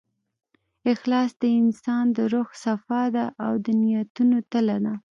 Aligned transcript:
اخلاص 0.93 1.31
د 1.41 1.43
انسان 1.61 2.05
د 2.17 2.17
روح 2.33 2.49
صفا 2.63 3.03
ده، 3.15 3.25
او 3.45 3.53
د 3.65 3.67
نیتونو 3.81 4.37
تله 4.51 4.77
ده. 4.85 4.93